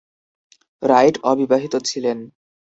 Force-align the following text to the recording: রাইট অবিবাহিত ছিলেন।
রাইট 0.81 1.15
অবিবাহিত 1.23 1.73
ছিলেন। 1.85 2.17